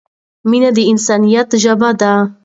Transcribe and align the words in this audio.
مینه 0.49 0.69
د 0.77 0.79
انسانیت 0.91 1.49
ژبه 1.63 1.89
ده. 1.99 2.13